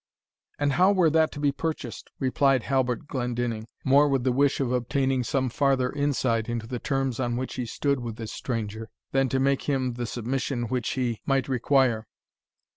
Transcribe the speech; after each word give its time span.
"And 0.57 0.73
how 0.73 0.91
were 0.91 1.11
that 1.11 1.31
to 1.33 1.39
be 1.39 1.51
purchased?" 1.51 2.09
replied 2.17 2.63
Halbert 2.63 3.05
Glendinning, 3.05 3.67
more 3.85 4.09
with 4.09 4.23
the 4.23 4.31
wish 4.31 4.59
of 4.59 4.71
obtaining 4.71 5.23
some 5.23 5.47
farther 5.47 5.91
insight 5.91 6.49
into 6.49 6.65
the 6.65 6.79
terms 6.79 7.19
on 7.19 7.37
which 7.37 7.53
he 7.53 7.67
stood 7.67 7.99
with 7.99 8.15
this 8.15 8.31
stranger, 8.31 8.89
than 9.11 9.29
to 9.29 9.39
make 9.39 9.65
him 9.69 9.93
the 9.93 10.07
submission 10.07 10.63
which 10.69 10.93
he 10.93 11.21
might 11.27 11.47
require. 11.47 12.07